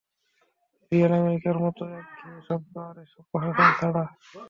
Real 0.91 1.11
আমেরিকার 1.19 1.57
মতো, 1.65 1.83
একঘেঁয়ে 1.99 2.41
শব্দ 2.49 2.73
আর 2.87 2.95
এসব 3.03 3.23
প্রশাসন 3.31 3.69
ছাড়া। 3.79 4.03